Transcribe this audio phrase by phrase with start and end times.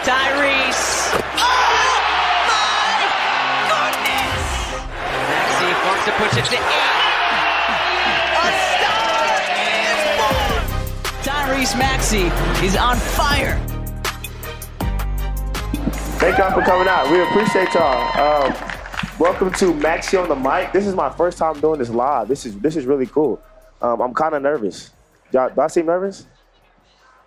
[0.00, 1.12] Tyrese.
[1.36, 1.92] Oh
[2.48, 3.04] my
[3.68, 4.48] goodness!
[5.28, 6.88] Maxey wants to push it to eight.
[8.32, 9.28] A star
[9.60, 10.64] is born.
[11.22, 12.32] Tyrese Maxey
[12.64, 13.60] is on fire.
[16.18, 17.10] Thank y'all for coming out.
[17.10, 18.46] We appreciate y'all.
[18.46, 18.54] Um,
[19.18, 20.72] welcome to Maxey on the mic.
[20.72, 22.26] This is my first time doing this live.
[22.26, 23.38] This is this is really cool.
[23.82, 24.92] Um, I'm kind of nervous.
[25.30, 26.24] Y'all, do I seem nervous?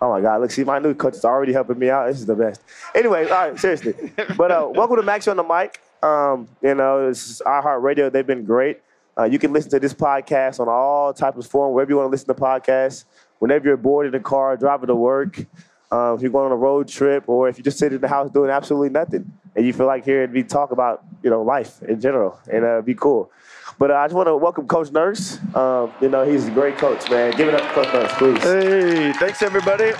[0.04, 0.42] Oh my God!
[0.42, 2.08] Look, see, my new coach is already helping me out.
[2.08, 2.60] This is the best.
[2.94, 3.94] Anyway, all right, seriously.
[4.36, 5.80] But uh, welcome to Maxey on the mic.
[6.02, 8.12] Um, you know, this is iHeartRadio.
[8.12, 8.82] They've been great.
[9.18, 12.08] Uh, you can listen to this podcast on all types of form, wherever you want
[12.08, 13.06] to listen to podcasts.
[13.38, 15.46] Whenever you're bored in the car, driving to work,
[15.90, 18.08] uh, if you're going on a road trip, or if you just sit in the
[18.08, 21.82] house doing absolutely nothing, and you feel like hearing me talk about you know life
[21.82, 23.30] in general, and uh, be cool.
[23.78, 25.38] But uh, I just want to welcome Coach Nurse.
[25.54, 27.36] Um, you know, he's a great coach, man.
[27.36, 28.42] Give it up to Coach Nurse, please.
[28.42, 29.92] Hey, thanks everybody.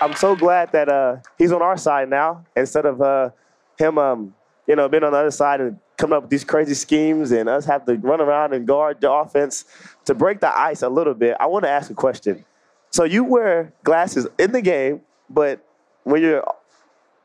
[0.00, 3.30] I'm so glad that uh, he's on our side now instead of uh,
[3.78, 4.34] him, um,
[4.66, 7.48] you know, being on the other side and coming up with these crazy schemes and
[7.48, 9.64] us have to run around and guard the offense
[10.04, 11.36] to break the ice a little bit.
[11.40, 12.44] I want to ask a question.
[12.90, 15.64] So you wear glasses in the game, but
[16.04, 16.44] when you're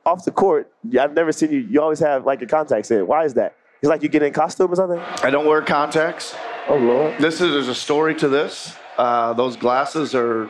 [0.06, 1.60] off the court, I've never seen you.
[1.60, 3.06] You always have like your contacts in.
[3.06, 3.56] Why is that?
[3.84, 4.98] It's like you get in costume or something.
[4.98, 6.34] I don't wear contacts.
[6.70, 7.20] Oh Lord.
[7.20, 8.78] This is there's a story to this.
[8.98, 10.48] Uh, those glasses are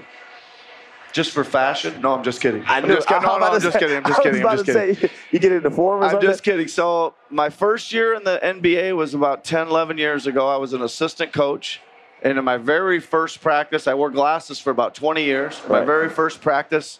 [1.13, 1.99] just for fashion.
[1.99, 2.63] No, I'm just kidding.
[2.65, 3.23] I I'm just kidding.
[3.27, 3.97] No, no, I'm just kidding.
[3.97, 4.45] I'm just kidding.
[4.45, 4.95] I'm just kidding.
[4.95, 6.29] say, you get in the form or I'm something.
[6.29, 6.67] just kidding.
[6.67, 10.47] So my first year in the NBA was about 10, 11 years ago.
[10.47, 11.81] I was an assistant coach.
[12.21, 15.59] And in my very first practice, I wore glasses for about 20 years.
[15.67, 15.87] My Right.
[15.87, 16.99] very first practice,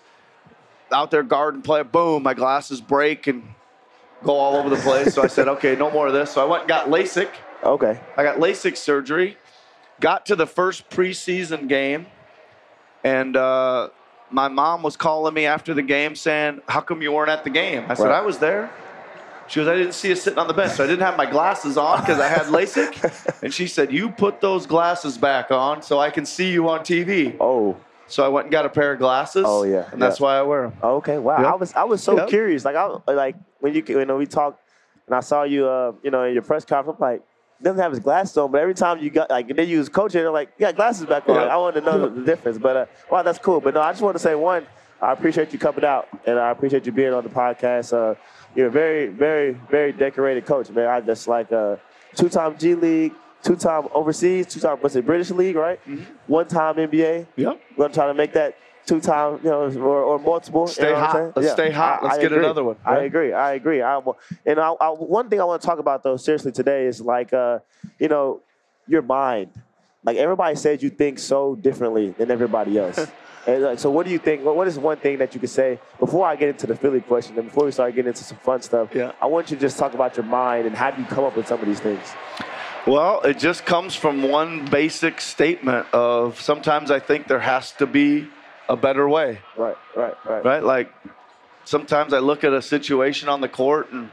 [0.91, 3.53] out there guard and play, boom, my glasses break and
[4.23, 5.13] go all over the place.
[5.13, 6.31] So I said, okay, no more of this.
[6.31, 7.29] So I went and got LASIK.
[7.63, 7.99] Okay.
[8.17, 9.37] I got LASIK surgery.
[9.99, 12.07] Got to the first preseason game,
[13.03, 13.89] and uh,
[14.31, 17.51] my mom was calling me after the game saying, "How come you weren't at the
[17.51, 18.15] game?" I said, Right.
[18.15, 18.71] "I was there."
[19.47, 21.29] She goes, "I didn't see you sitting on the bench, so I didn't have my
[21.29, 25.83] glasses on because I had LASIK." and she said, "You put those glasses back on
[25.83, 27.77] so I can see you on TV." Oh.
[28.13, 29.43] So I went and got a pair of glasses.
[29.47, 30.77] Oh, yeah, and that's why I wear them.
[30.83, 31.17] Okay.
[31.17, 31.41] Wow.
[31.41, 31.47] Yep.
[31.51, 32.29] I was I was so Yep.
[32.29, 32.63] curious.
[32.63, 34.61] Like I like when you you know we talked
[35.07, 36.99] and I saw you uh you know in your press conference.
[37.01, 37.23] I'm like.
[37.61, 40.19] Doesn't have his glasses on, but every time you got like then you was coaching,
[40.19, 41.43] they're like, "You got glasses back on." Yeah.
[41.43, 43.61] I wanted to know the difference, but uh, wow, that's cool.
[43.61, 44.67] But no, I just want to say one,
[45.01, 47.93] I appreciate you coming out, and I appreciate you being on the podcast.
[47.93, 48.15] Uh,
[48.53, 50.87] you're a very, very, very decorated coach, man.
[50.89, 51.77] I just like uh,
[52.15, 53.13] two-time G League,
[53.43, 55.79] two-time overseas, two-time what's it British League, right?
[55.85, 56.03] Mm-hmm.
[56.27, 57.27] One-time NBA.
[57.35, 57.61] Yep.
[57.77, 58.55] We're gonna try to make that
[58.85, 60.63] two-time, you know, or, or multiple.
[60.63, 61.37] you Stay know hot.
[61.37, 62.03] Let's stay hot.
[62.03, 62.39] Let's get agree.
[62.39, 63.33] another one, I agree.
[63.33, 63.81] I agree.
[63.81, 64.01] I,
[64.45, 67.33] and I, I, one thing I want to talk about though, seriously today, is like,
[67.33, 67.59] uh,
[67.99, 68.41] you know,
[68.87, 69.51] your mind.
[70.05, 72.97] Like everybody says, you think so differently than everybody else.
[73.47, 74.43] and like, so, what do you think?
[74.43, 76.99] What what is one thing that you could say before I get into the Philly
[76.99, 78.89] question and before we start getting into some fun stuff?
[78.93, 79.13] Yeah.
[79.21, 81.37] I want you to just talk about your mind and how do you come up
[81.37, 82.05] with some of these things.
[82.85, 87.85] Well, it just comes from one basic statement of sometimes I think there has to
[87.85, 88.27] be
[88.67, 89.39] a better way.
[89.57, 90.43] Right, right, right.
[90.43, 90.63] Right?
[90.63, 90.93] Like
[91.63, 94.09] sometimes I look at a situation on the court and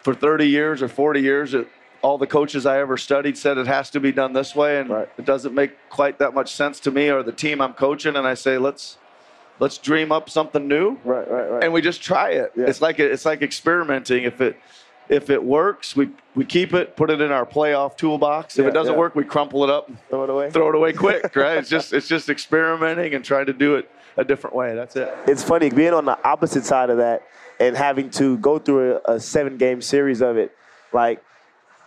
[0.00, 1.68] for 30 years or 40 years, it,
[2.00, 4.90] all the coaches I ever studied said it has to be done this way, and
[4.90, 5.08] Right.
[5.16, 8.14] it doesn't make quite that much sense to me or the team I'm coaching.
[8.16, 8.98] And I say, let's
[9.60, 11.64] let's dream up something new, Right, right, right.
[11.64, 12.52] and we just try it.
[12.54, 12.66] Yeah.
[12.66, 14.24] It's like it's like experimenting.
[14.24, 14.56] If it
[15.08, 18.58] if it works, we we keep it, put it in our playoff toolbox.
[18.58, 18.98] If Yeah, it doesn't yeah.
[18.98, 20.50] work, we crumple it up, Throw it away.
[20.50, 21.34] throw it away quick.
[21.36, 21.58] Right?
[21.58, 24.74] It's just it's just experimenting and trying to do it a different way.
[24.74, 25.14] That's it.
[25.26, 27.22] it's funny being on the opposite side of that
[27.60, 30.56] and having to go through a, a seven game series of it.
[30.92, 31.22] Like,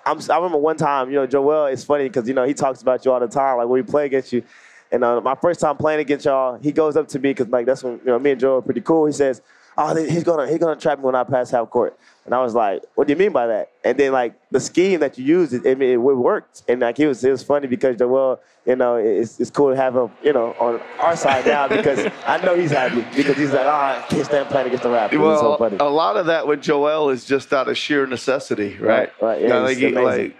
[0.05, 2.81] I'm, I remember one time, you know, Joel, it's funny because, you know, he talks
[2.81, 4.43] about you all the time, like when we play against you.
[4.91, 7.65] And uh, my first time playing against y'all, he goes up to me because, like,
[7.65, 9.05] that's when, you know, me and Joel are pretty cool.
[9.05, 9.41] He says,
[9.79, 11.95] Oh, he's gonna he's gonna trap me when I pass half court,
[12.25, 15.01] and I was like, "What do you mean by that?" And then like the scheme
[15.01, 17.67] that you used, it, I mean, it worked, and like it was it was funny
[17.67, 21.45] because Joel, you know, it's, it's cool to have him, you know, on our side
[21.45, 24.81] now because I know he's happy because he's like, "Ah, I can't stand playing against
[24.83, 25.77] the Raptors." it's so Well, funny.
[25.79, 28.81] a lot of that with Joel is just out of sheer necessity, right?
[28.81, 30.37] Right, right, yeah, You know, it's like, he- like,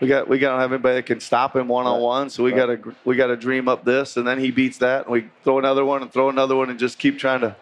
[0.00, 2.52] we got we don't have anybody that can stop him one on one, so we
[2.52, 2.82] right.
[2.82, 5.28] got to we got to dream up this, and then he beats that, and we
[5.44, 7.54] throw another one and throw another one, and just keep trying to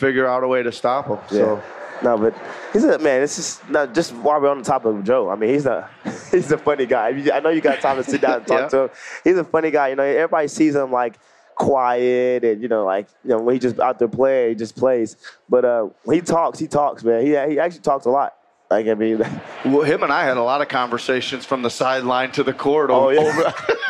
[0.00, 1.18] figure out a way to stop him.
[1.28, 1.62] So
[2.02, 2.34] No, but
[2.72, 3.22] he's a man.
[3.22, 5.28] It's just not just while we're on the topic of Joe.
[5.30, 5.88] I mean, he's a
[6.30, 7.08] he's a funny guy.
[7.32, 8.68] I know you got time to sit down and talk Yeah.
[8.68, 8.90] to him.
[9.24, 9.88] He's a funny guy.
[9.88, 11.18] You know, everybody sees him like
[11.56, 14.76] quiet and you know, like you know, when he just out there playing, he just
[14.76, 15.16] plays.
[15.48, 17.20] But uh, when he talks, he talks, man.
[17.22, 18.34] He he actually talks a lot.
[18.70, 19.18] Like I mean,
[19.66, 22.88] well, him and I had a lot of conversations from the sideline to the court.
[22.90, 23.20] Oh, over, yeah.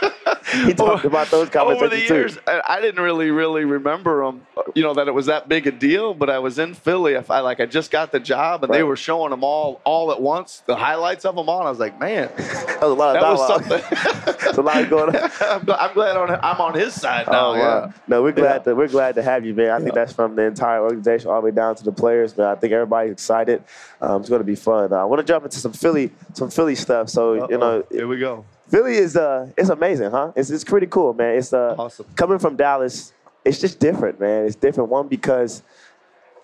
[0.02, 0.14] over-
[0.66, 4.46] he talked about those over the years, I, I didn't really, really remember them.
[4.74, 6.14] You know that it was that big a deal.
[6.14, 7.14] But I was in Philly.
[7.14, 10.12] If I like, I just got the job, and they were showing them all, all
[10.12, 11.58] at once, the highlights of them all.
[11.60, 12.30] And I was like, man.
[12.80, 13.82] That was a lot of that was dialogue.
[13.82, 14.34] something.
[14.40, 15.30] There's a lot going on.
[15.42, 17.50] I'm, glad, I'm glad on, I'm on his side now.
[17.50, 17.60] Oh, yeah.
[17.60, 17.92] wow.
[18.08, 18.72] No, we're glad Yeah.
[18.72, 19.70] to we're glad to have you, man.
[19.70, 22.46] I think that's from the entire organization all the way down to the players, but
[22.46, 23.62] I think everybody's excited.
[24.00, 24.94] Um, it's going to be fun.
[24.94, 27.10] Uh, I want to jump into some Philly some Philly stuff.
[27.10, 28.46] So you know, here we go.
[28.70, 30.32] Philly is uh it's amazing, huh?
[30.36, 31.36] It's it's pretty cool, man.
[31.36, 32.06] It's uh Awesome.
[32.16, 33.12] coming from Dallas.
[33.44, 34.46] It's just different, man.
[34.46, 34.90] It's different.
[34.90, 35.62] One because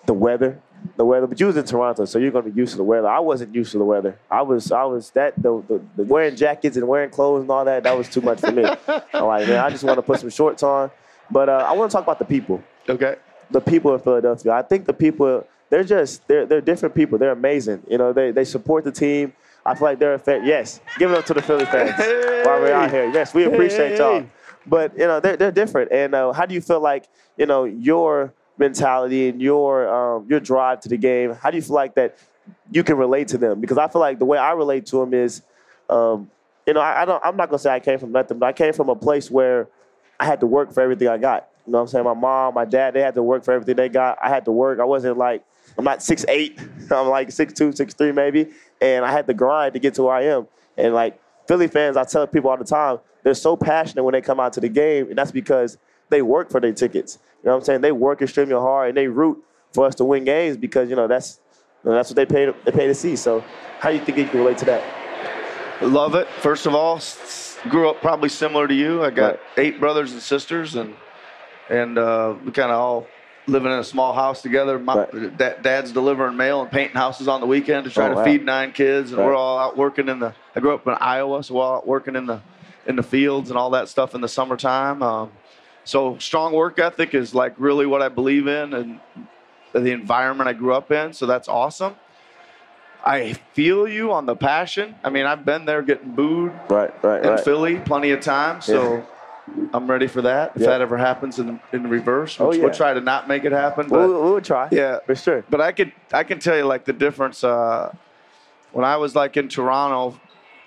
[0.05, 0.59] the weather,
[0.95, 1.27] the weather.
[1.27, 3.07] But you was in Toronto, so you're gonna be used to the weather.
[3.07, 4.17] I wasn't used to the weather.
[4.29, 7.63] I was I was that the, the, the wearing jackets and wearing clothes and all
[7.65, 7.83] that.
[7.83, 8.65] That was too much for me.
[9.13, 10.91] I'm like, man, I just want to put some shorts on.
[11.29, 13.15] But uh, I want to talk about the people Okay.
[13.51, 14.51] the people in Philadelphia.
[14.53, 17.17] I think the people they're just they're they're different people.
[17.17, 17.83] They're amazing.
[17.87, 19.33] You know, they they support the team.
[19.67, 20.45] I feel like they're a fan.
[20.45, 21.91] Yes, give it up to the Philly fans
[22.45, 23.11] while we're out here.
[23.11, 24.25] Yes, we appreciate y'all.
[24.65, 25.91] But you know, they're they're different.
[25.91, 30.39] And uh, how do you feel like you know your mentality and your um, your
[30.39, 31.33] drive to the game?
[31.33, 32.17] How do you feel like that
[32.71, 33.59] you can relate to them?
[33.59, 35.41] Because I feel like the way I relate to them is,
[35.89, 36.29] um,
[36.65, 37.23] you know, I, I don't.
[37.25, 39.67] I'm not gonna say I came from nothing, but I came from a place where
[40.19, 41.49] I had to work for everything I got.
[41.65, 42.05] You know what I'm saying?
[42.05, 44.17] My mom, my dad, they had to work for everything they got.
[44.23, 44.79] I had to work.
[44.79, 45.43] I wasn't like,
[45.77, 46.91] I'm not 6'8".
[46.91, 48.47] I'm like 6'2", 6'3", maybe.
[48.81, 50.47] And I had to grind to get to where I am.
[50.77, 54.21] And like Philly fans, I tell people all the time, they're so passionate when they
[54.21, 55.09] come out to the game.
[55.09, 55.77] And that's because
[56.09, 57.19] they work for their tickets.
[57.43, 57.81] You know what I'm saying?
[57.81, 59.43] They work extremely hard and they root
[59.73, 61.39] for us to win games because, you know, that's
[61.83, 63.15] you know, that's what they pay, to, they pay to see.
[63.15, 63.43] So
[63.79, 64.83] how do you think you can relate to that?
[65.81, 66.27] Love it.
[66.41, 66.99] First of all,
[67.69, 69.03] grew up probably similar to you.
[69.03, 69.39] I got Right.
[69.57, 70.95] eight brothers and sisters, and
[71.69, 73.07] and uh, we kind of all
[73.47, 74.77] living in a small house together.
[74.77, 75.37] My Right.
[75.37, 78.23] da- dad's delivering mail and painting houses on the weekend to try Oh, to wow.
[78.23, 79.27] feed nine kids, and Right.
[79.27, 80.33] we're all out working in the.
[80.55, 82.41] I grew up in Iowa, so we're all out working in the
[82.85, 85.03] in the fields and all that stuff in the summertime.
[85.03, 85.31] Um,
[85.83, 88.99] so strong work ethic is like really what I believe in, and
[89.73, 91.11] the environment I grew up in.
[91.13, 91.95] So that's awesome.
[93.05, 94.95] I feel you on the passion.
[95.03, 97.39] I mean, I've been there getting booed Right, right, in right.
[97.41, 99.03] Philly plenty of times, so
[99.73, 100.53] I'm ready for that.
[100.55, 100.67] If Yeah.
[100.69, 102.63] that ever happens in in reverse, Oh, yeah.
[102.63, 103.87] we'll try to not make it happen.
[103.87, 104.67] But We'll, we'll try.
[104.71, 105.43] yeah, For sure.
[105.49, 107.43] but I could I can tell you like the difference.
[107.43, 107.93] Uh,
[108.73, 110.19] when I was like in Toronto,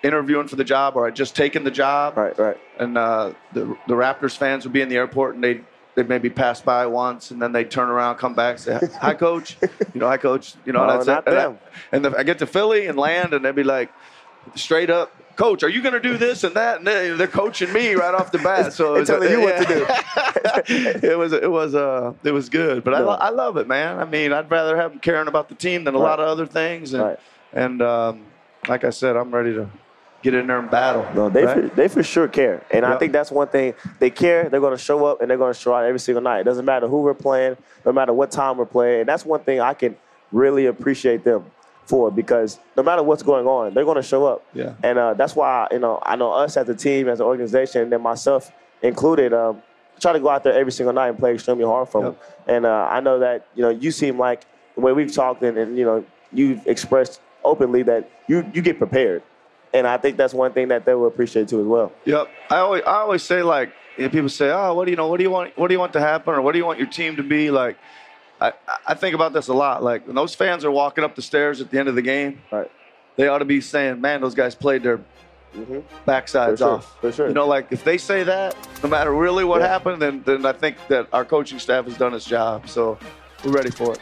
[0.03, 2.57] interviewing for the job, or I just taken the job, Right, right.
[2.79, 5.61] and uh, the the Raptors fans would be in the airport and they
[5.95, 9.57] they'd maybe pass by once and then they'd turn around, come back, say hi, coach.
[9.95, 10.55] you know, hi, coach.
[10.65, 11.31] You know, No, that's it.
[11.33, 11.55] And, I,
[11.93, 13.91] and the, I get to Philly and land, and they'd be like,
[14.55, 15.13] straight up.
[15.41, 16.77] Coach, are you going to do this and that?
[16.79, 18.75] And they- they're coaching me right off the bat.
[18.75, 19.87] So They're it was- telling you what to do.
[21.09, 23.99] it was it was uh it was good, but I, I love it, man.
[23.99, 26.05] I mean, I'd rather have them caring about the team than a Right.
[26.11, 26.93] lot of other things.
[26.93, 27.19] And Right.
[27.55, 28.27] and um,
[28.69, 29.71] like I said, I'm ready to
[30.23, 31.07] get in there and battle.
[31.15, 31.71] No, they right?
[31.71, 34.51] for, they for sure care, and I think that's one thing they care.
[34.51, 36.41] They're going to show up and they're going to show out every single night.
[36.41, 37.57] It doesn't matter who we're playing,
[37.87, 39.97] no matter what time we're playing, and that's one thing I can
[40.33, 41.47] really appreciate them
[41.91, 44.41] for because no matter what's going on, they're going to show up.
[44.55, 44.75] Yeah.
[44.83, 47.83] and uh, that's why you know I know us as a team, as an organization,
[47.83, 48.51] and then myself
[48.83, 49.33] included.
[49.35, 49.63] Um,
[50.01, 52.13] try to go out there every single night and play extremely hard for Yep.
[52.13, 52.55] them.
[52.55, 54.41] And uh, I know that you know you seem like
[54.75, 58.79] the way we've talked and, and you know you've expressed openly that you you get
[58.79, 59.23] prepared,
[59.75, 61.93] and I think that's one thing that they will appreciate too as well.
[62.07, 62.29] Yep.
[62.49, 65.09] I always I always say like you know, people say, oh, what do you know?
[65.09, 65.59] What do you want?
[65.59, 66.33] What do you want to happen?
[66.35, 67.51] Or what do you want your team to be?
[67.51, 67.77] Like,
[68.41, 68.53] I
[68.87, 69.83] I think about this a lot.
[69.83, 72.41] Like when those fans are walking up the stairs at the end of the game,
[72.51, 72.71] Right.
[73.17, 75.01] they ought to be saying, man, those guys played their
[75.55, 75.83] Mhm.
[76.07, 77.01] backsides For sure, off.
[77.01, 77.29] for sure.
[77.29, 79.69] You know, like if they say that, no matter really what Yeah.
[79.69, 82.69] happened, then then I think that our coaching staff has done its job.
[82.69, 82.99] So
[83.45, 83.99] we're ready for it.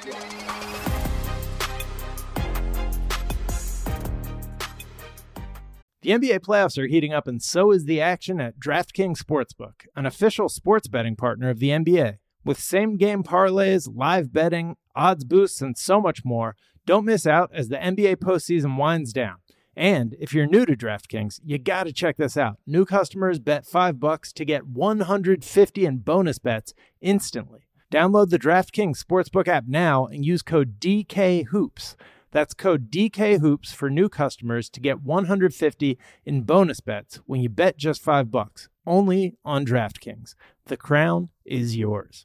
[6.01, 10.07] The NBA playoffs are heating up, and so is the action at DraftKings Sportsbook, an
[10.07, 12.19] official sports betting partner of the NBA.
[12.49, 17.51] With same game parlays, live betting, odds boosts, and so much more, don't miss out
[17.53, 19.37] as the NBA postseason winds down.
[19.77, 22.57] And if you're new to DraftKings, you got to check this out.
[22.67, 27.69] New customers bet 5 bucks to get 150 in bonus bets instantly.
[27.93, 31.97] Download the DraftKings Sportsbook app now and use code DKHOOPS.
[32.31, 37.77] That's code DKHOOPS for new customers to get 150 in bonus bets when you bet
[37.77, 38.71] just 5 bucks.
[38.87, 40.35] Only on DraftKings.
[40.65, 42.25] The crown is yours.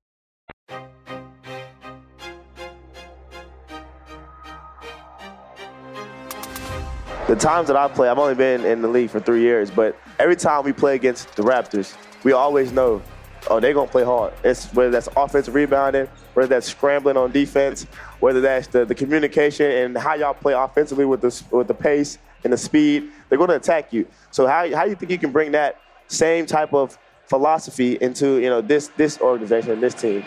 [7.31, 9.97] the times that I play, I've only been in the league for three years, but
[10.19, 11.95] every time we play against the Raptors,
[12.25, 13.01] we always know,
[13.49, 14.33] oh, they're gonna play hard.
[14.43, 17.83] It's whether that's offensive rebounding, whether that's scrambling on defense,
[18.19, 22.17] whether that's the, the communication and how y'all play offensively with the with the pace
[22.43, 23.09] and the speed.
[23.29, 24.05] They're gonna attack you.
[24.31, 26.97] So how how do you think you can bring that same type of
[27.27, 30.25] philosophy into you know this this organization this team?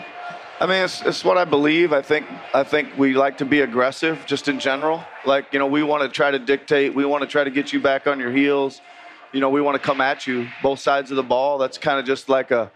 [0.57, 1.91] I mean, it's, it's what I believe.
[1.91, 5.03] I think I think we like to be aggressive, just in general.
[5.25, 6.95] Like you know, we want to try to dictate.
[6.95, 8.79] We want to try to get you back on your heels.
[9.33, 11.57] You know, we want to come at you both sides of the ball.
[11.57, 12.71] That's kind of just like a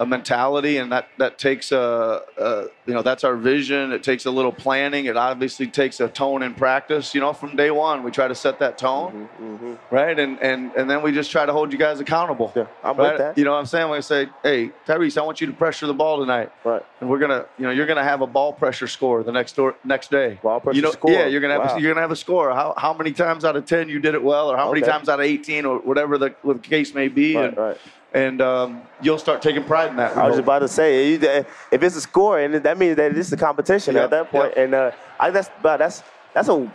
[0.00, 3.92] a mentality, and that that takes a, a you know that's our vision.
[3.92, 5.04] It takes a little planning.
[5.04, 7.14] It obviously takes a tone in practice.
[7.14, 9.94] You know, from day one, we try to set that tone, mm-hmm, mm-hmm.
[9.94, 10.18] right?
[10.18, 12.50] And and and then we just try to hold you guys accountable.
[12.56, 13.12] Yeah, I'm right?
[13.12, 13.38] with that.
[13.38, 13.90] You know what I'm saying?
[13.90, 16.50] We say, hey, Tyrese, I want you to pressure the ball tonight.
[16.64, 16.82] Right.
[17.02, 19.76] And we're gonna, you know, you're gonna have a ball pressure score the next door,
[19.84, 20.40] next day.
[20.42, 21.10] Ball pressure you know, score.
[21.10, 21.76] Yeah, you're gonna have Wow.
[21.76, 22.54] a, you're gonna have a score.
[22.54, 25.10] How how many times out of ten you did it well, or how many times
[25.10, 27.36] out of 18, or whatever the, the case may be.
[27.36, 27.76] Right, and right.
[28.12, 30.16] And um, you'll start taking pride in that.
[30.16, 33.32] I was just about to say, if it's a score, and that means that it's
[33.32, 34.54] a competition Yeah, at that point.
[34.56, 34.62] yeah.
[34.64, 36.02] And uh, I that's but that's
[36.34, 36.74] that's a you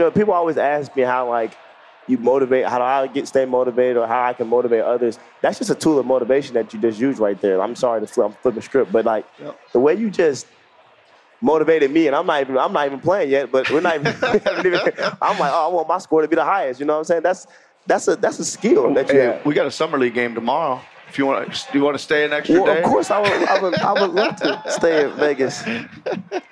[0.00, 1.58] know people always ask me how like
[2.08, 5.18] you motivate, how do I get stay motivated, or how I can motivate others.
[5.42, 7.60] That's just a tool of motivation that you just use right there.
[7.60, 9.58] I'm sorry to flip, I'm flipping script, but like Yep.
[9.72, 10.46] the way you just
[11.42, 14.06] motivated me, and I'm not even I'm not even playing yet, but we're not even.
[15.20, 16.80] I'm like, oh, I want my score to be the highest.
[16.80, 17.22] You know what I'm saying?
[17.22, 17.46] That's
[17.86, 19.46] that's a that's a skill that you Hey, have.
[19.46, 20.80] we got a summer league game tomorrow.
[21.08, 22.82] If you want to, you want to stay an extra Well, day?
[22.82, 25.62] of course, I would, I would, I would love to stay in Vegas.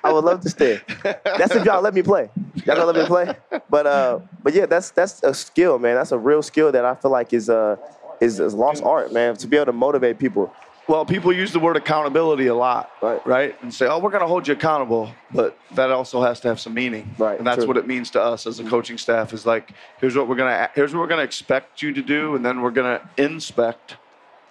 [0.03, 0.81] I would love to stay.
[1.03, 2.31] That's if y'all let me play.
[2.65, 3.35] Y'all gonna let me play?
[3.69, 5.97] But uh, but yeah, that's that's a skill, man.
[5.97, 7.77] That's a real skill that I feel like is uh
[8.21, 9.37] is, is lost art, man.
[9.37, 10.53] To be able to motivate people.
[10.87, 13.27] Well, people use the word accountability a lot, Right.
[13.27, 13.63] right?
[13.63, 16.61] And say, "Oh, we're going to hold you accountable," but that also has to have
[16.61, 17.69] some meaning, Right, And that's true.
[17.69, 18.71] what it means to us as a mm-hmm.
[18.71, 19.33] coaching staff.
[19.33, 22.03] Is like, here's what we're going to, here's what we're going to expect you to
[22.03, 23.97] do, and then we're going to inspect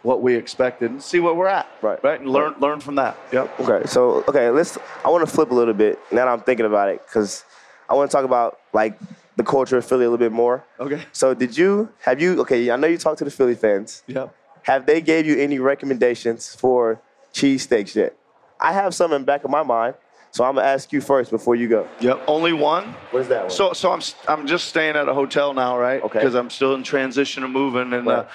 [0.01, 1.67] what we expected and see where we're at.
[1.81, 2.03] Right.
[2.03, 2.19] Right.
[2.19, 3.15] And learn learn from that.
[3.31, 3.59] Yep.
[3.61, 4.77] Okay, so okay, let's.
[5.05, 7.45] I want to flip a little bit now that I'm thinking about it because
[7.89, 8.99] I want to talk about like
[9.35, 10.63] the culture of Philly a little bit more.
[10.79, 11.01] Okay.
[11.11, 12.41] So did you have you?
[12.41, 14.03] Okay, I know you talked to the Philly fans.
[14.07, 14.35] Yep.
[14.63, 17.01] Have they gave you any recommendations for
[17.33, 18.15] cheesesteaks yet?
[18.59, 19.95] I have some in the back of my mind,
[20.31, 21.87] so I'm gonna ask you first before you go.
[21.99, 22.23] Yep.
[22.27, 22.95] Only one.
[23.11, 23.49] What is that one?
[23.49, 26.01] So so I'm I'm just staying at a hotel now, right?
[26.01, 26.19] Okay.
[26.19, 28.19] Because I'm still in transition of moving, and Right.
[28.19, 28.25] uh,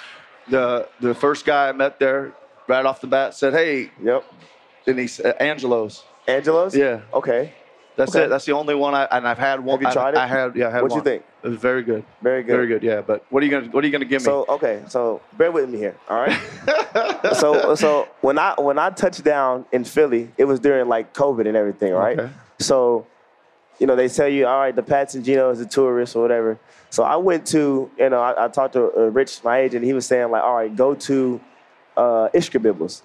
[0.49, 2.33] the the first guy I met there,
[2.67, 4.23] right off the bat, said, "Hey," yep,
[4.85, 6.75] and he said, "Angelo's." Angelo's.
[6.75, 7.01] Yeah.
[7.11, 7.53] Okay,
[7.95, 8.25] That's Okay.
[8.25, 8.27] it.
[8.29, 9.77] That's the only one I and I've had one.
[9.77, 10.17] Have you I- tried it?
[10.19, 10.55] I, had.
[10.55, 11.23] Yeah, I had What'd you think?
[11.43, 12.03] It was very good.
[12.21, 12.51] very good.
[12.51, 12.83] Very good.
[12.83, 13.01] Yeah.
[13.01, 14.25] But what are you gonna What are you gonna give me?
[14.25, 16.37] So okay, so bear with me here, all right?
[17.33, 21.47] so so when I when I touched down in Philly, it was during like COVID
[21.47, 22.19] and everything, right?
[22.19, 22.31] Okay.
[22.59, 23.07] So,
[23.79, 26.21] you know, they tell you, all right, the Pat's and Geno is a tourist or
[26.21, 26.59] whatever.
[26.89, 29.85] So I went to, you know, I, I talked to uh, Rich, my agent.
[29.85, 31.39] He was saying like, all right, go to
[31.95, 33.03] uh, Ishkabibble's.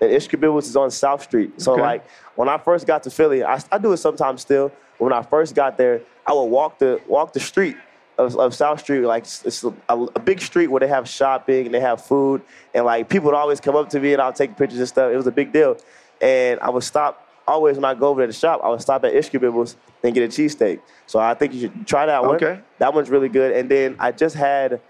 [0.00, 1.60] And Ishkabibble's is on South Street.
[1.62, 1.82] So Okay.
[1.82, 4.72] like when I first got to Philly, I, I do it sometimes still.
[4.98, 7.76] But when I first got there, I would walk the walk the street
[8.18, 11.74] of, of South Street, like it's, a, a big street where they have shopping and
[11.74, 12.42] they have food,
[12.74, 15.12] and like people would always come up to me and I'll take pictures and stuff.
[15.12, 15.76] It was a big deal,
[16.20, 18.60] and I would stop always when I go over to the shop.
[18.64, 20.80] I would stop at Ishkabibble's and get a cheesesteak.
[21.06, 22.36] So I think you should try that one.
[22.36, 22.60] Okay.
[22.78, 23.52] that one's really good.
[23.52, 24.80] And then I just had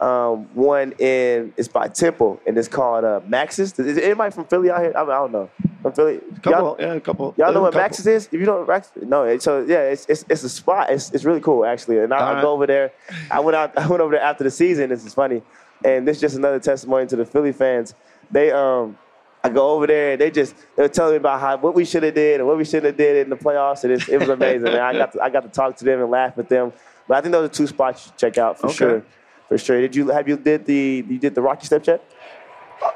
[0.00, 3.78] um, one in it's by Temple and it's called uh, Max's.
[3.78, 4.92] Is anybody from Philly out here?
[4.96, 5.50] I, mean, I don't know.
[5.82, 6.50] From Philly, couple.
[6.52, 7.34] Y'all- yeah, a couple.
[7.36, 7.82] Y'all know what couple.
[7.82, 8.26] Max's is?
[8.26, 9.38] If you don't, Max, no.
[9.38, 10.90] So yeah, it's it's, it's a spot.
[10.90, 11.98] It's, it's really cool actually.
[11.98, 12.42] And I, I Alright.
[12.42, 12.90] go over there.
[13.30, 13.78] I went out.
[13.78, 14.90] I went over there after the season.
[14.90, 15.42] This is funny,
[15.84, 17.94] and this is just another testimony to the Philly fans.
[18.30, 18.98] They um.
[19.44, 22.02] I go over there and they just they're telling me about how what we should
[22.02, 24.28] have did and what we should have did in the playoffs and it's, it was
[24.28, 24.64] amazing.
[24.64, 24.80] man.
[24.80, 26.72] I got to, I got to talk to them and laugh with them.
[27.06, 28.74] But I think those are two spots you should check out for Okay.
[28.76, 29.02] sure.
[29.46, 29.80] For sure.
[29.80, 32.02] Did you have you did the you did the Rocky step yet?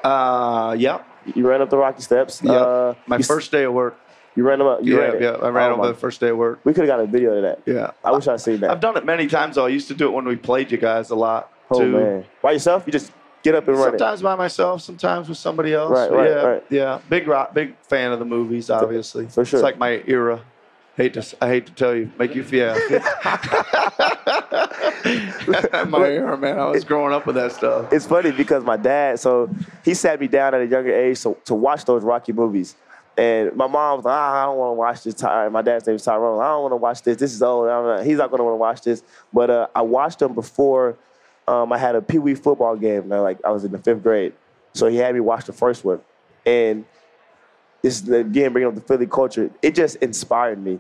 [0.03, 1.03] Uh, yeah.
[1.35, 2.41] You ran up the Rocky Steps.
[2.43, 2.53] Yeah.
[2.53, 3.99] Uh, My first day of work.
[4.35, 4.81] You ran them up.
[4.83, 5.23] You yeah, ran it.
[5.23, 5.31] yeah.
[5.33, 6.61] I ran Oh, over the first day of work.
[6.65, 7.61] We could have got a video of that.
[7.67, 7.91] Yeah.
[8.03, 8.71] I wish I'd seen that.
[8.71, 9.67] I've done it many times though.
[9.67, 11.53] I used to do it when we played you guys a lot.
[11.71, 11.93] Oh too.
[11.93, 12.85] man, by yourself?
[12.87, 15.91] You just get up and run Sometimes by myself, sometimes with somebody else.
[15.91, 16.65] Right, right, yeah, right.
[16.71, 17.01] yeah.
[17.11, 19.27] Big rock, big fan of the movies, obviously.
[19.27, 19.59] for sure.
[19.61, 20.41] It's like my era.
[20.97, 22.75] Hate to, I hate to tell you, make you feel.
[25.87, 26.59] my era, man.
[26.59, 27.91] I was growing up with that stuff.
[27.93, 29.49] It's funny because my dad, so
[29.85, 32.77] he sat me down at a younger age so, to watch those Rocky movies.
[33.17, 35.15] And my mom was like, ah, I don't want to watch this.
[35.15, 35.49] Ty-.
[35.49, 36.41] My dad's name is Tyrone.
[36.41, 37.17] I don't want to watch this.
[37.19, 37.69] This is old.
[37.69, 39.03] I'm not- he's not going to want to watch this.
[39.33, 40.97] But uh, I watched them before
[41.49, 43.03] um, I had a Pee Wee football game.
[43.05, 44.33] and I, like I was in the fifth grade,
[44.75, 46.01] so he had me watch the first one.
[46.47, 46.85] And
[47.83, 49.51] this is again bringing up the Philly culture.
[49.61, 50.79] It just inspired me.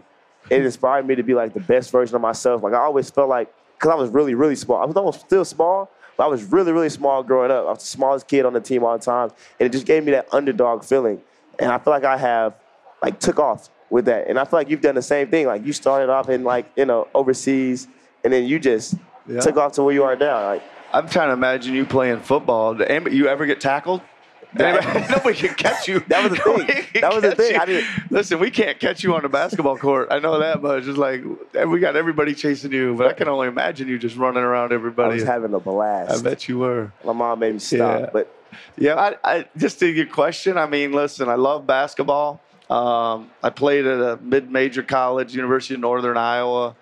[0.50, 0.64] It hmm.
[0.64, 2.62] inspired me to be like the best version of myself.
[2.62, 4.82] Like I always felt like, because I was really, really small.
[4.82, 7.66] I was almost still small, but I was really, really small growing up.
[7.66, 10.04] I was the smallest kid on the team all the time, and it just gave
[10.04, 11.20] me that underdog feeling.
[11.58, 12.54] And I feel like I have,
[13.02, 14.26] like, took off with that.
[14.26, 15.46] And I feel like you've done the same thing.
[15.46, 17.86] Like you started off in like you know overseas,
[18.24, 18.94] and then you just
[19.28, 19.40] Yeah.
[19.40, 20.42] took off to where you are now.
[20.46, 20.62] Like
[20.92, 22.74] I'm trying to imagine you playing football.
[22.74, 24.00] Did You ever get tackled?
[24.54, 26.00] Nobody can catch you.
[26.08, 27.00] That was the thing.
[27.00, 27.56] That was the thing.
[27.56, 30.08] I didn't- Listen, we can't catch you on the basketball court.
[30.10, 30.78] I know that much.
[30.78, 31.22] It's just like
[31.66, 34.74] we got everybody chasing you, but I can only imagine you just running around I
[34.74, 35.14] everybody.
[35.14, 36.12] was having a blast.
[36.18, 36.92] I bet you were.
[37.04, 38.10] My mom made me stop, Yeah.
[38.12, 38.34] but
[38.76, 40.58] Yeah, I, I just to your question.
[40.58, 42.40] I mean, listen, I love basketball.
[42.68, 46.74] Um, I played at a mid-major college, University of Northern Iowa.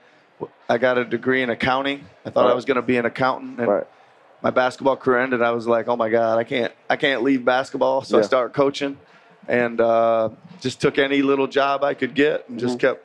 [0.68, 2.04] I got a degree in accounting.
[2.24, 3.86] I thought I was going to be an accountant, and right.
[4.42, 5.42] My basketball career ended.
[5.42, 8.02] I was like, oh my god, I can't, I can't leave basketball.
[8.02, 8.26] So I Yeah.
[8.26, 8.96] started coaching,
[9.48, 13.04] and uh, just took any little job I could get, and just kept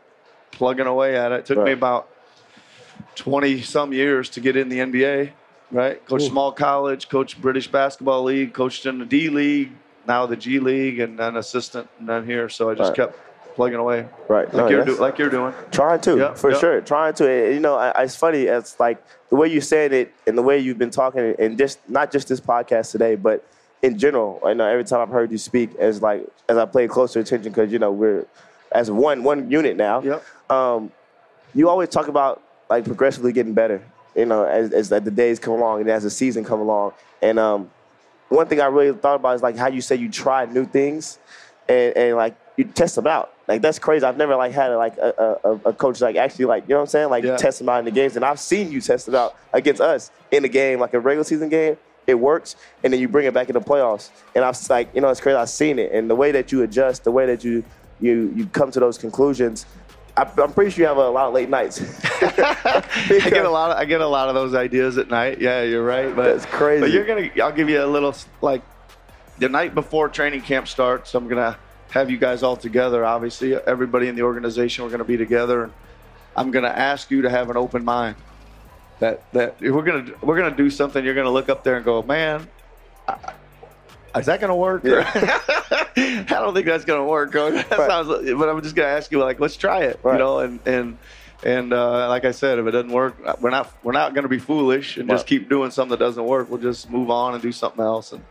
[0.52, 1.39] plugging away at it.
[1.39, 1.74] It took me Mm-hmm.
[1.80, 2.08] About
[3.15, 5.32] twenty some years to get in the NBA.
[5.71, 9.71] Right, coached small college, coached British basketball league, coached in the D League,
[10.08, 12.48] now the G League, and then assistant, and then here.
[12.50, 12.95] So I just Right.
[12.95, 13.19] kept
[13.56, 14.46] plugging away, Right.
[14.54, 15.54] like No, you're do, like you're doing.
[15.72, 16.58] Trying to, Yeah, for yeah.
[16.60, 16.82] sure.
[16.82, 17.30] Trying to.
[17.30, 18.44] And, You know, I, it's funny.
[18.44, 21.80] It's like the way you said it and the way you've been talking, and just
[21.89, 23.44] not just this podcast today, but
[23.82, 24.41] in general.
[24.46, 27.52] I know every time I've heard you speak, as like as I pay closer attention,
[27.52, 28.26] because you know we're
[28.72, 30.02] as one one unit now.
[30.02, 30.24] Yep.
[30.50, 30.91] Um,
[31.54, 33.82] you always talk about like progressively getting better.
[34.15, 36.94] You know, as, as the days come along and as the season come along.
[37.22, 37.70] And um,
[38.30, 41.20] one thing I really thought about is like how you say you try new things,
[41.68, 43.34] and, and like you test them out.
[43.48, 44.06] Like that's crazy.
[44.06, 46.82] I've never like had like a, a, a coach like actually like you know what
[46.84, 47.38] I'm saying like Yeah.
[47.38, 50.12] test them out in the games, and I've seen you test it out against us
[50.32, 51.78] in the game, like a regular season game.
[52.08, 54.10] It works, and then you bring it back in the playoffs.
[54.36, 55.36] And I've like you know it's crazy.
[55.36, 57.63] I've seen it, and the way that you adjust, the way that you
[58.00, 59.65] you you come to those conclusions.
[60.18, 61.82] I, I'm pretty sure you have a lot of late nights.
[62.22, 62.84] I
[63.30, 63.72] get a lot.
[63.72, 65.41] Of, I get a lot of those ideas at night.
[65.41, 66.15] Yeah, you're right.
[66.15, 66.82] But That's crazy.
[66.82, 67.30] But you're gonna.
[67.44, 68.62] I'll give you a little like
[69.39, 71.58] the night before training camp starts, I'm gonna
[71.91, 73.06] have you guys all together.
[73.06, 75.69] Obviously, everybody in the organization, we're gonna be together.
[76.36, 78.15] I'm gonna ask you to have an open mind.
[79.00, 81.04] That that we're gonna we're gonna do something.
[81.04, 82.48] You're gonna look up there and go, man.
[83.08, 83.17] I,
[84.17, 84.84] is that gonna work?
[84.84, 85.10] Yeah.
[85.98, 87.54] I don't think that's gonna work, coach.
[87.69, 87.89] That Right.
[87.89, 90.13] sounds, but I'm just gonna ask you, like, let's try it, Right.
[90.13, 90.98] you know, and and
[91.43, 94.39] and uh, like I said, if it doesn't work, we're not we're not gonna be
[94.39, 96.50] foolish and just keep doing something that doesn't work.
[96.50, 98.24] We'll just move on and do something else, and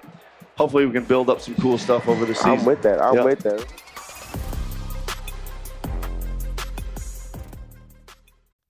[0.56, 2.50] hopefully we can build up some cool stuff over the season.
[2.60, 3.00] I'm with that.
[3.02, 3.24] I'm Yeah.
[3.24, 3.66] with that.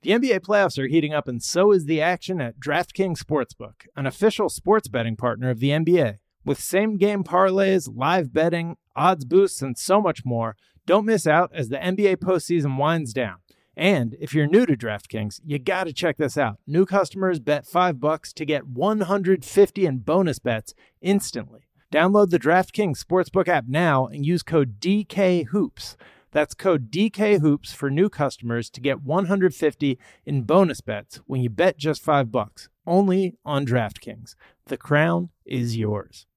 [0.03, 4.07] The NBA playoffs are heating up, and so is the action at DraftKings Sportsbook, an
[4.07, 6.19] official sports betting partner of the NBA.
[6.45, 11.51] With same game parlays, live betting, odds boosts, and so much more, don't miss out
[11.55, 13.37] as the NBA postseason winds down.
[13.77, 16.59] And if you're new to DraftKings, you got to check this out.
[16.67, 21.64] New customers bet 5 bucks to get 150 in bonus bets instantly.
[21.95, 25.95] Download the DraftKings Sportsbook app now and use code DKHOOPS.
[26.33, 31.79] That's code DKHOOPS for new customers to get 150 in bonus bets when you bet
[31.79, 32.69] just 5 bucks.
[32.85, 34.35] Only on DraftKings.
[34.67, 36.27] The crown is yours.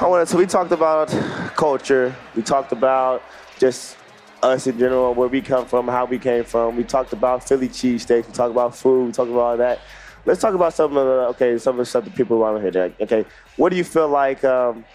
[0.00, 1.10] I wanted so we talked about
[1.56, 2.16] culture.
[2.34, 3.22] We talked about
[3.58, 3.98] just
[4.42, 6.78] us in general, where we come from, how we came from.
[6.78, 8.26] We talked about Philly cheesesteaks.
[8.26, 9.08] We talked about food.
[9.08, 9.78] We talked about all that.
[10.24, 12.70] Let's talk about some of the okay, some of the stuff that people around here.
[12.70, 13.26] Like, okay,
[13.58, 14.42] what do you feel like?
[14.42, 14.86] Um,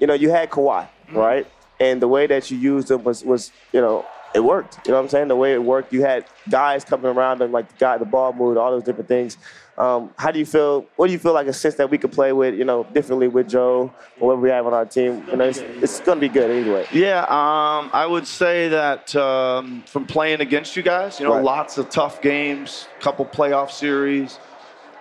[0.00, 1.46] you know, you had Kawhi, right?
[1.78, 4.78] And the way that you used him was was you know it worked.
[4.86, 5.28] You know what I'm saying?
[5.28, 8.32] The way it worked, you had guys coming around him, like the guy, the ball
[8.32, 9.36] moved, all those different things.
[9.78, 10.86] Um, how do you feel?
[10.96, 13.28] What do you feel like a sense that we could play with, you know, differently
[13.28, 15.24] with Joe or whatever we have on our team?
[15.30, 16.86] You know, it's, it's going to be good anyway.
[16.92, 21.44] Yeah, um, I would say that um, from playing against you guys, you know, Right.
[21.44, 24.38] lots of tough games, couple playoff series,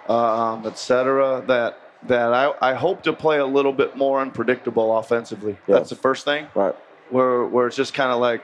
[0.07, 4.97] um, et cetera, that that I, I hope to play a little bit more unpredictable
[4.97, 5.57] offensively.
[5.67, 5.75] Yeah.
[5.75, 6.47] That's the first thing.
[6.55, 6.73] Right.
[7.09, 8.41] Where where it's just kind of like,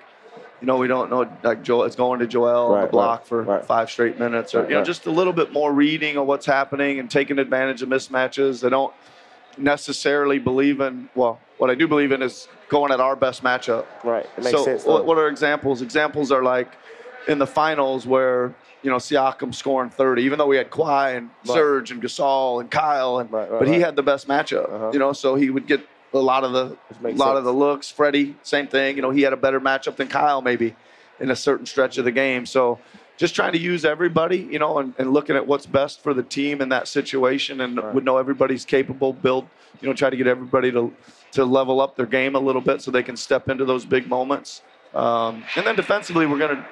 [0.61, 1.83] you know, we don't know like Joel.
[1.83, 3.65] It's going to Joel on the block right, for right.
[3.65, 4.85] five straight minutes, or you know, right.
[4.85, 8.61] just a little bit more reading of what's happening and taking advantage of mismatches.
[8.61, 8.93] They don't
[9.57, 11.09] necessarily believe in.
[11.13, 13.85] Well, what I do believe in is going at our best matchup.
[14.03, 14.25] Right.
[14.37, 14.85] It makes so sense.
[14.85, 15.03] what, though.
[15.03, 15.81] what are examples?
[15.81, 16.71] Examples are like
[17.27, 21.29] in the finals where you know Siakam scoring 30, even though we had Kawhi and
[21.45, 21.53] Right.
[21.53, 24.71] Serge and Gasol and Kyle, and Right, right, but he had the best matchup.
[24.71, 24.89] Uh-huh.
[24.91, 25.81] You know, so he would get
[26.17, 27.37] a lot of the makes lot sense.
[27.39, 27.89] of the looks.
[27.91, 28.95] Freddie, same thing.
[28.95, 30.75] You know, he had a better matchup than Kyle maybe
[31.19, 32.45] in a certain stretch of the game.
[32.45, 32.79] So
[33.17, 36.21] just trying to use everybody, you know, and, and looking at what's best for the
[36.23, 37.93] team in that situation, and Right.
[37.93, 39.13] would know everybody's capable.
[39.13, 39.47] Build,
[39.81, 40.93] you know, try to get everybody to
[41.33, 44.07] to level up their game a little bit so they can step into those big
[44.07, 44.61] moments.
[44.93, 46.65] Um, and then defensively, we're gonna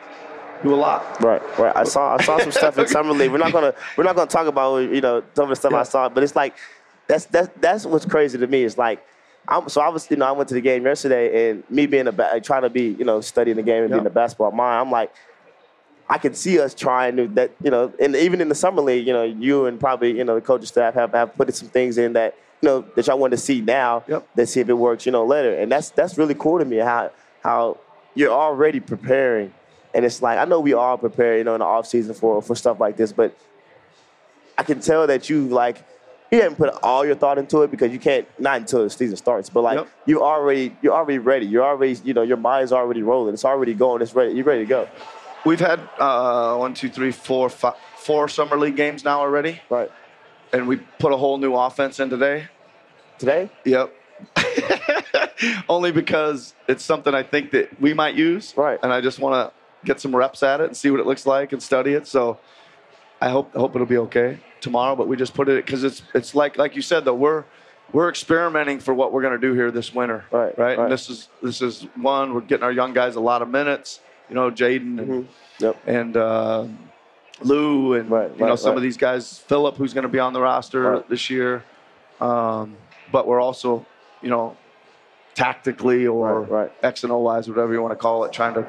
[0.63, 1.03] do a lot.
[1.21, 1.75] Right, right.
[1.75, 3.31] I saw I saw some stuff in summer league.
[3.31, 5.79] We're not gonna we're not gonna talk about you know some of the stuff Yeah.
[5.79, 6.55] I saw, but it's like
[7.07, 8.63] that's that's that's what's crazy to me.
[8.63, 9.03] It's like
[9.47, 12.07] I'm so I was you know I went to the game yesterday and me being
[12.07, 14.81] a ba- trying to be you know studying the game and being a basketball mind.
[14.81, 15.13] I'm like
[16.09, 19.05] I can see us trying to that you know and even in the summer league
[19.05, 21.97] you know you and probably you know the coaching staff have have put some things
[21.97, 24.03] in that you know that y'all want to see now.
[24.07, 24.27] Yep.
[24.35, 26.77] Let's see if it works you know later, and that's that's really cool to me
[26.77, 27.11] how
[27.43, 27.77] how
[28.15, 29.53] you're already preparing.
[29.93, 32.41] And it's like I know we all prepare, you know, in the off season for
[32.41, 33.37] for stuff like this, but
[34.57, 35.83] I can tell that you like
[36.31, 39.15] you haven't put all your thought into it because you can't not until the season
[39.17, 39.49] starts.
[39.49, 39.87] But like Yep.
[40.05, 41.45] you already you're already ready.
[41.45, 43.33] You're already you know your mind's already rolling.
[43.33, 44.01] It's already going.
[44.01, 44.33] It's ready.
[44.33, 44.87] You're ready to go.
[45.45, 49.91] We've had uh, one, two, three, four, five, four summer league games now already, Right.
[50.51, 52.47] and we put a whole new offense in today.
[53.19, 53.49] Today.
[53.63, 53.93] Yep.
[55.69, 58.53] Only because it's something I think that we might use.
[58.57, 58.79] Right.
[58.81, 61.25] And I just want to get some reps at it and see what it looks
[61.27, 62.07] like and study it.
[62.07, 62.39] So
[63.21, 64.95] I hope I hope it'll be okay tomorrow.
[64.95, 67.43] But we just put it because it's it's like like you said though we're
[67.91, 70.25] we're experimenting for what we're going to do here this winter.
[70.31, 70.77] Right, Right.
[70.77, 70.79] right.
[70.79, 73.99] And this is this is one we're getting our young guys a lot of minutes.
[74.29, 75.27] You know, Jaden and
[75.59, 75.77] Yep.
[75.87, 76.65] and uh,
[77.41, 80.33] Lou and Right, you know some of these guys, Filip, who's going to be on
[80.33, 81.63] the roster this year.
[82.19, 82.75] Um,
[83.11, 83.85] but we're also,
[84.21, 84.57] you know,
[85.35, 86.71] tactically or Right, right.
[86.81, 88.65] X and O wise, whatever you want to call it, trying to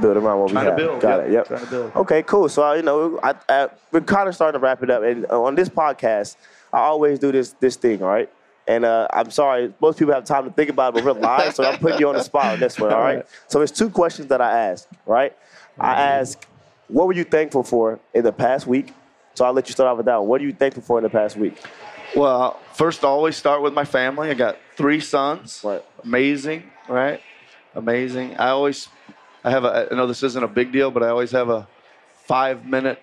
[0.00, 0.76] Build around what trying we to have.
[0.76, 1.00] build.
[1.00, 1.32] Got Yep, it.
[1.32, 1.46] Yep.
[1.46, 1.96] Trying to build.
[1.96, 2.48] Okay, cool.
[2.48, 5.24] So uh, you know, I, I, we're kind of starting to wrap it up, and
[5.26, 6.36] on this podcast,
[6.72, 8.28] I always do this this thing, right.
[8.66, 11.54] And uh, I'm sorry, most people have time to think about it, but we're live,
[11.54, 13.24] so I'm putting you on the spot on this one, all right?
[13.48, 15.36] So there's two questions that I ask, right?
[15.80, 16.46] I ask,
[16.88, 18.94] what were you thankful for in the past week?
[19.34, 20.28] So I'll let you start off with that one.
[20.28, 21.56] What are you thankful for in the past week?
[22.16, 24.30] Well, first, I always start with my family.
[24.30, 25.62] I got three sons.
[25.64, 25.82] Right.
[26.04, 27.20] Amazing, right?
[27.74, 28.36] Amazing.
[28.36, 28.88] I always,
[29.44, 31.66] I have a, I know this isn't a big deal, but I always have a
[32.26, 33.00] five minute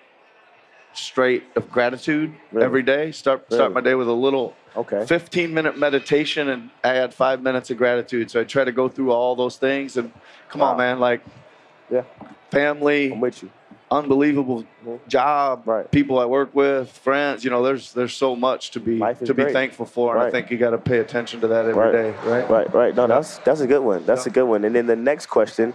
[0.93, 2.65] straight of gratitude Really?
[2.65, 3.11] every day.
[3.11, 3.57] Start Really?
[3.59, 5.03] start my day with a little Okay.
[5.05, 8.29] 15 minute meditation and I add five minutes of gratitude.
[8.29, 10.11] So I try to go through all those things and
[10.49, 10.71] come Wow.
[10.71, 11.21] on, man, like
[11.89, 12.03] Yeah,
[12.51, 13.49] family, I'm with you.
[13.91, 14.65] Unbelievable
[15.07, 15.89] job, Right.
[15.91, 17.43] people I work with, friends.
[17.43, 19.53] You know, there's there's so much to be to be great.
[19.53, 20.27] thankful for, and Right.
[20.27, 21.91] I think you got to pay attention to that every right.
[21.91, 22.49] day, right?
[22.49, 22.95] Right, right.
[22.95, 24.05] No, that's that's a good one.
[24.05, 24.63] That's a good one.
[24.65, 25.73] And then the next question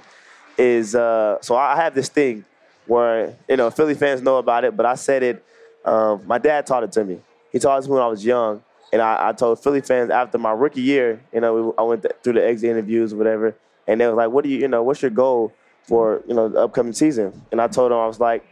[0.56, 2.44] is uh, so I have this thing
[2.86, 5.44] where you know Philly fans know about it, but I said it.
[5.84, 7.20] Um, my dad taught it to me.
[7.52, 10.10] He taught it to me when I was young, and I, I told Philly fans
[10.10, 11.20] after my rookie year.
[11.32, 13.54] You know, we, I went th- through the exit interviews or whatever,
[13.86, 15.52] and they was like, "What do you, you know, what's your goal
[15.84, 18.44] for you know the upcoming season?" And I told him I was like,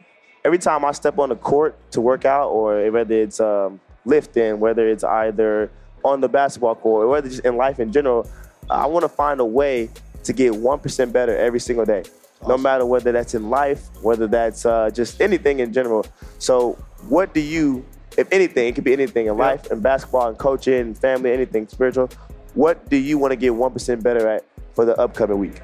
[0.44, 4.60] every time I step on the court to work out, or whether it's um, lifting,
[4.60, 5.70] whether it's either
[6.04, 8.28] on the basketball court, or whether just in life in general,
[8.70, 9.90] I want to find a way
[10.24, 12.04] to get one percent better every single day,
[12.46, 16.06] no matter whether that's in life, whether that's uh, just anything in general.
[16.38, 16.72] So,
[17.08, 17.84] what do you,
[18.16, 22.10] if anything, it could be anything in life, in basketball, and coaching, family, anything spiritual.
[22.54, 25.60] What do you want to get one percent better at for the upcoming week?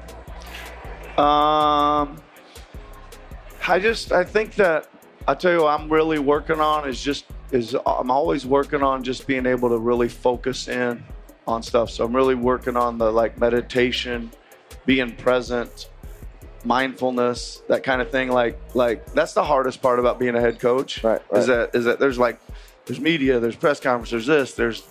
[1.19, 2.21] Um,
[3.67, 4.87] I just I think that
[5.27, 9.03] I tell you what I'm really working on is just is I'm always working on
[9.03, 11.03] just being able to really focus in
[11.45, 11.89] on stuff.
[11.89, 14.31] So I'm really working on the like meditation,
[14.85, 15.89] being present,
[16.63, 18.29] mindfulness, that kind of thing.
[18.31, 21.03] Like like that's the hardest part about being a head coach.
[21.03, 22.39] Right, Is that is that there's like
[22.85, 24.83] there's media, there's press conference, there's this, there's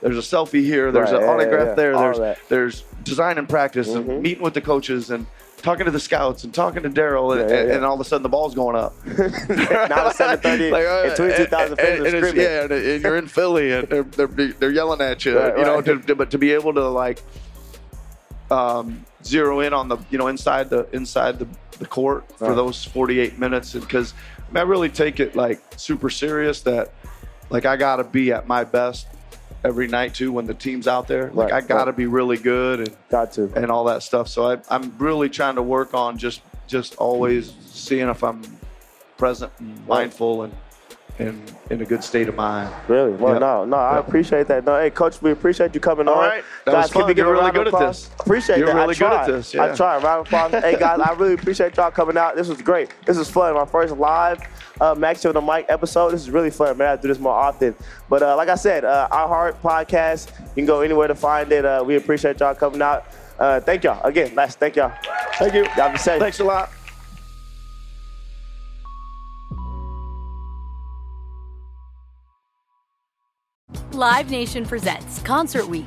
[0.00, 1.74] there's a selfie here, there's Right, an yeah, yeah, autograph yeah.
[1.74, 3.96] there, All there's there's design and practice Mhm.
[4.08, 5.26] and meeting with the coaches and
[5.64, 7.74] talking to the scouts and talking to Daryl and, Yeah, yeah, yeah.
[7.76, 8.94] and all of a sudden the ball's going up.
[9.06, 12.62] now it's seven thirty Like, uh, and twenty two thousand fans and are it's- Yeah,
[12.64, 15.76] and, and you're in Philly and they're, they're, they're yelling at you, Right, you know,
[15.76, 15.84] right.
[15.86, 17.22] to, to- but to be able to like
[18.50, 21.48] um, zero in on the, you know, inside the inside the,
[21.78, 22.54] the court for Right.
[22.54, 26.92] those 48 minutes because I, mean, I really take it like super serious that
[27.48, 29.06] like I got to be at my best
[29.64, 31.30] every night too when the team's out there.
[31.32, 31.96] Like Right, I got to right.
[31.96, 33.50] be really good and Got to.
[33.56, 34.28] and all that stuff.
[34.28, 38.42] So I, I'm really trying to work on just just always seeing if I'm
[39.16, 40.52] present and mindful and
[41.20, 42.74] and in a good state of mind.
[42.88, 43.12] Really?
[43.12, 43.38] Well, Yeah.
[43.38, 44.64] no, no, I appreciate that.
[44.64, 46.28] No, hey, coach, we appreciate you coming All on.
[46.28, 46.44] right.
[46.64, 47.08] That was can fun.
[47.08, 48.10] we You're really good at this.
[48.18, 48.74] Appreciate You're that.
[48.74, 49.74] really I good at this, I yeah.
[49.76, 50.02] tried.
[50.02, 50.50] Round of applause.
[50.62, 52.34] hey guys, I really appreciate y'all coming out.
[52.34, 52.90] This was great.
[53.06, 53.54] This was fun.
[53.54, 54.40] My first live
[54.80, 56.10] uh, Max on the Mic episode.
[56.10, 56.88] This is really fun, man.
[56.88, 57.74] I do this more often.
[58.08, 60.30] But uh, like I said, uh, our Heart podcast.
[60.38, 61.64] You can go anywhere to find it.
[61.64, 63.06] Uh, we appreciate y'all coming out.
[63.38, 64.34] Uh, thank y'all again.
[64.34, 64.92] Last, thank y'all.
[65.34, 65.66] Thank you.
[65.76, 66.20] Y'all be safe.
[66.20, 66.70] Thanks a lot.
[73.92, 75.86] Live Nation presents Concert Week.